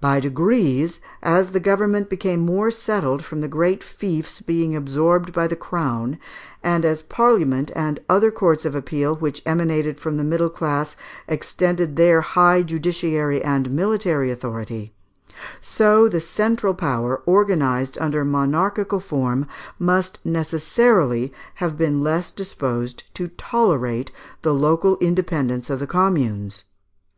[0.00, 5.46] By degrees, as the government became more settled from the great fiefs being absorbed by
[5.46, 6.18] the Crown,
[6.62, 10.96] and as parliament and other courts of appeal which emanated from the middle class
[11.28, 14.94] extended their high judiciary and military authority,
[15.60, 19.46] so the central power, organized under monarchical form,
[19.78, 24.10] must necessarily have been less disposed to tolerate
[24.40, 26.64] the local independence of the Communes.